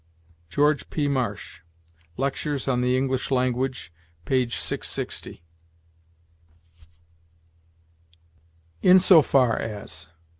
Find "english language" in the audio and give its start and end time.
2.97-3.93